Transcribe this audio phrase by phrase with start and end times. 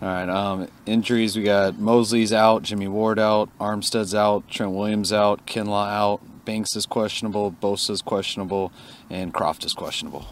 [0.00, 0.28] All right.
[0.28, 5.88] Um, injuries: we got Moseley's out, Jimmy Ward out, Armstead's out, Trent Williams out, Kinlaw
[5.88, 8.72] out, Banks is questionable, Bosa is questionable,
[9.08, 10.26] and Kroft is questionable.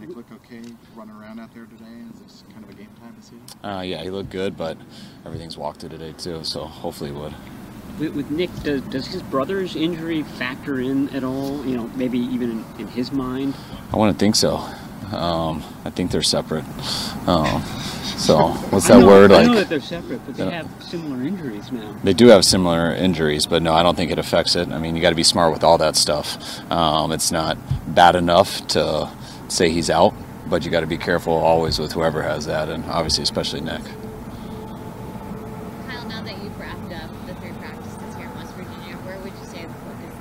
[0.00, 0.62] Nick look okay
[0.94, 1.84] running around out there today?
[2.14, 3.36] Is this kind of a game time to see?
[3.62, 4.78] Uh, yeah, he looked good, but
[5.26, 7.34] everything's walked through today too, so hopefully he would.
[7.98, 11.64] With, with Nick, does, does his brother's injury factor in at all?
[11.66, 13.54] You know, maybe even in, in his mind.
[13.92, 14.66] I wouldn't think so.
[15.12, 16.64] Um, I think they're separate.
[17.26, 17.62] Um,
[18.16, 19.46] so what's that I know, word I like?
[19.48, 20.62] know that they're separate, but they Yeah.
[20.62, 21.94] have similar injuries now.
[22.04, 24.70] They do have similar injuries, but no, I don't think it affects it.
[24.70, 26.60] I mean, you got to be smart with all that stuff.
[26.70, 27.56] Um, it's not
[27.94, 29.08] bad enough to
[29.48, 30.14] say he's out,
[30.48, 33.82] but you got to be careful always with whoever has that, and obviously, especially Nick.
[35.88, 39.32] Kyle, now that you've wrapped up the three practices here in West Virginia, where would
[39.32, 40.14] you say the focus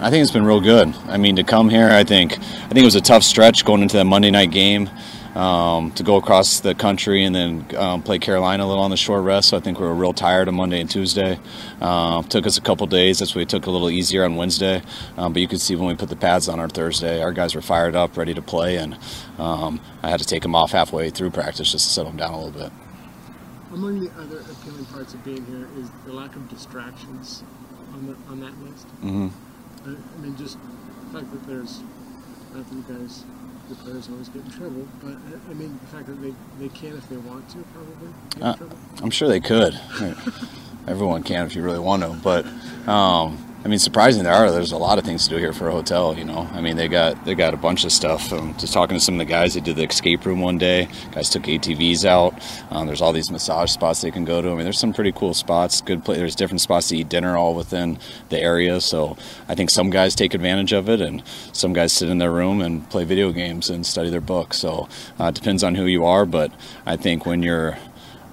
[0.00, 0.92] I think it's been real good.
[1.06, 3.80] I mean, to come here, I think I think it was a tough stretch going
[3.80, 4.90] into that Monday night game.
[5.34, 8.96] Um, to go across the country and then um, play Carolina a little on the
[8.96, 11.40] short rest, so I think we were real tired on Monday and Tuesday.
[11.80, 13.18] Um, took us a couple days.
[13.18, 14.80] That's why we took a little easier on Wednesday.
[15.16, 17.56] Um, but you could see when we put the pads on our Thursday, our guys
[17.56, 18.96] were fired up, ready to play, and
[19.36, 22.32] um, I had to take them off halfway through practice just to settle them down
[22.32, 22.72] a little bit.
[23.72, 27.42] Among the other appealing parts of being here is the lack of distractions
[27.92, 28.86] on the on that list.
[29.00, 29.28] hmm
[29.86, 30.58] I, I mean, just
[31.12, 31.80] the fact that there's
[32.54, 33.24] not that you guys,
[33.68, 35.16] the players always get in trouble, but
[35.50, 39.02] I, mean the fact that they, they can if they want to probably get Uh.
[39.02, 39.78] I'm sure they could.
[40.86, 42.46] Everyone can if you really want to, but
[42.88, 44.50] um, I mean, surprisingly, there are.
[44.50, 46.14] There's a lot of things to do here for a hotel.
[46.18, 48.30] You know, I mean, they got they got a bunch of stuff.
[48.30, 50.86] Um, just talking to some of the guys, they did the escape room one day.
[51.12, 52.34] Guys took ATVs out.
[52.70, 54.50] Um, there's all these massage spots they can go to.
[54.50, 55.80] I mean, there's some pretty cool spots.
[55.80, 56.16] Good play.
[56.16, 57.98] There's different spots to eat dinner all within
[58.28, 58.82] the area.
[58.82, 59.16] So
[59.48, 61.22] I think some guys take advantage of it, and
[61.54, 64.58] some guys sit in their room and play video games and study their books.
[64.58, 66.52] So uh, it depends on who you are, but
[66.84, 67.78] I think when you're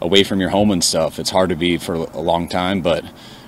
[0.01, 1.19] away from your home and stuff.
[1.19, 3.05] It's hard to be for a long time, but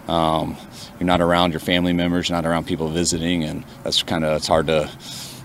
[0.07, 0.57] um,
[0.99, 4.37] you're not around your family members, you're not around people visiting, and that's kind of
[4.37, 4.89] it's hard to.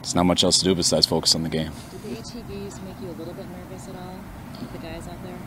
[0.00, 1.70] It's not much else to do besides focus on the game.
[1.90, 4.18] Did the ATVs make you a little bit nervous at all
[4.58, 5.38] with the guys out there?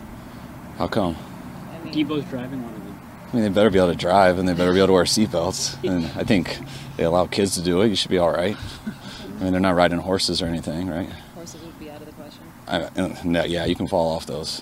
[0.77, 1.15] How come?
[1.71, 2.99] I mean, Deebo's driving one of them.
[3.31, 5.05] I mean, they better be able to drive, and they better be able to wear
[5.05, 5.77] seatbelts.
[5.89, 6.59] And I think
[6.97, 7.87] they allow kids to do it.
[7.87, 8.55] You should be all right.
[9.39, 11.09] I mean, they're not riding horses or anything, right?
[11.33, 12.43] horses would be out of the question.
[12.67, 14.61] I, uh, no, yeah, you can fall off those.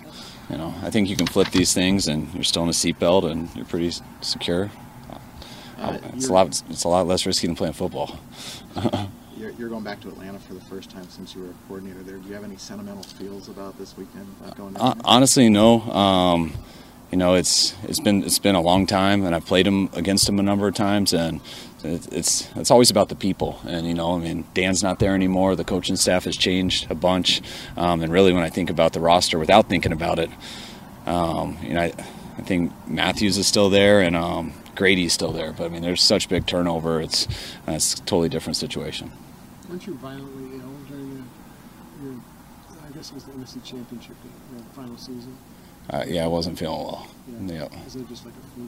[0.49, 3.29] You know, I think you can flip these things, and you're still in a seatbelt,
[3.29, 4.71] and you're pretty secure.
[5.77, 6.47] Uh, it's a lot.
[6.69, 8.19] It's a lot less risky than playing football.
[9.37, 12.03] You're, you're going back to Atlanta for the first time since you were a coordinator
[12.03, 12.17] there.
[12.17, 14.27] Do you have any sentimental feels about this weekend?
[14.41, 15.79] About going down Honestly, no.
[15.79, 16.51] Um,
[17.11, 20.29] you know, it's it's been it's been a long time, and I've played him against
[20.29, 21.41] him a number of times, and
[21.83, 23.59] it's it's always about the people.
[23.65, 25.55] And you know, I mean, Dan's not there anymore.
[25.55, 27.41] The coaching staff has changed a bunch,
[27.77, 30.29] um, and really, when I think about the roster, without thinking about it,
[31.07, 31.93] um, you know, I,
[32.37, 35.51] I think Matthews is still there, and um, Grady's still there.
[35.51, 37.01] But I mean, there's such big turnover.
[37.01, 37.27] It's
[37.67, 39.11] uh, it's a totally different situation.
[39.67, 42.15] Weren't you violently ill during the, your,
[42.87, 44.15] I guess it was the NFC Championship,
[44.51, 45.35] your final season?
[45.89, 47.07] Uh, yeah, I wasn't feeling well.
[47.45, 47.67] Yeah.
[47.85, 48.65] Is it just like a flu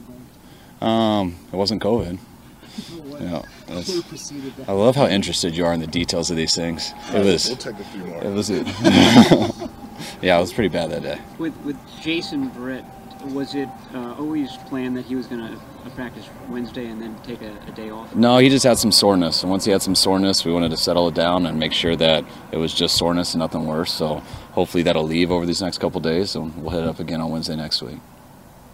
[0.80, 0.88] bug?
[0.88, 2.18] Um, it wasn't COVID.
[2.18, 4.68] What, Yeah, that's- what preceded that?
[4.68, 6.92] I love how interested you are in the details of these things.
[7.12, 7.46] It was.
[7.48, 8.22] We'll take a few more.
[8.24, 8.50] It was.
[10.22, 11.18] yeah, it was pretty bad that day.
[11.38, 12.84] With with Jason Verrett,
[13.26, 17.42] was it uh, always planned that he was going to practice Wednesday and then take
[17.42, 18.14] a, a day off?
[18.14, 20.76] No, he just had some soreness, and once he had some soreness, we wanted to
[20.76, 23.92] settle it down and make sure that it was just soreness and nothing worse.
[23.92, 24.16] So
[24.52, 27.30] hopefully that'll leave over these next couple days, and we'll hit it up again on
[27.30, 27.98] Wednesday next week.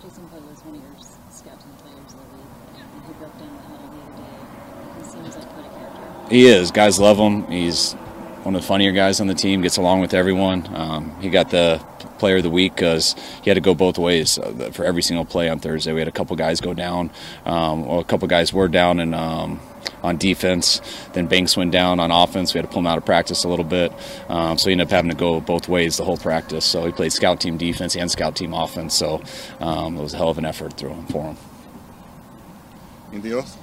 [0.03, 3.13] Jason Hood was one of your s- scouts and players of the league, and he
[3.15, 4.99] broke down the huddle the other day.
[4.99, 6.35] He seems like quite a character.
[6.35, 6.71] He is.
[6.71, 7.47] Guys love him.
[7.47, 7.93] He's
[8.45, 9.61] one of the funnier guys on the team.
[9.63, 10.69] Gets along with everyone.
[10.75, 11.79] Um, he got the
[12.19, 15.25] player of the week because he had to go both ways uh, for every single
[15.25, 15.93] play on Thursday.
[15.93, 17.11] We had a couple guys go down.
[17.45, 19.15] Um, well, a couple guys were down and.
[19.15, 19.61] Um,
[20.03, 20.81] on defense,
[21.13, 22.55] then Banks went down on offense.
[22.55, 23.93] We had to pull him out of practice a little bit,
[24.29, 26.65] um, so he ended up having to go both ways the whole practice.
[26.65, 28.95] So he played scout team defense and scout team offense.
[28.95, 29.23] So
[29.61, 31.37] um, it was a hell of an effort through for him.
[33.13, 33.57] Anything else?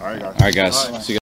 [0.00, 0.34] All right, guys.
[0.34, 1.06] All right, guys.
[1.06, 1.18] See you.